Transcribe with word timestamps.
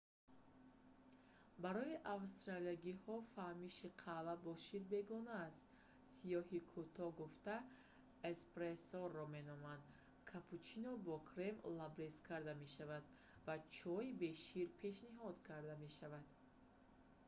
барои 1.63 1.97
австралиягиҳо 2.15 3.15
фаҳмиши 3.35 3.89
қаҳва 4.01 4.35
бо 4.45 4.51
шир 4.65 4.83
бегона 4.93 5.33
аст. 5.47 5.67
сиёҳи 6.13 6.59
кӯтоҳ 6.71 7.09
гуфта 7.21 7.55
эспрессоро 8.31 9.23
меноманд 9.35 9.85
капучино 10.31 10.91
бо 11.07 11.15
крем 11.29 11.55
на 11.57 11.61
кафк 11.61 11.73
лабрез 11.79 12.15
карда 12.27 12.53
мешавад 12.63 13.03
ва 13.45 13.55
чой 13.77 14.05
бе 14.21 14.29
шир 14.45 14.67
пешниҳод 14.81 15.37
карда 15.49 15.73
мешавад 15.85 16.25